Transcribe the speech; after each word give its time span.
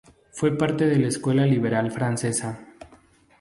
Fue 0.31 0.57
parte 0.57 0.87
de 0.87 0.97
la 0.97 1.09
Escuela 1.09 1.45
liberal 1.45 1.91
francesa. 1.91 2.65